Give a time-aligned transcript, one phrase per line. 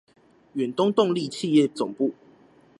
[0.55, 2.15] 遠東動力企業總部